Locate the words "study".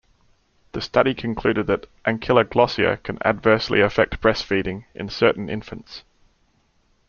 0.81-1.13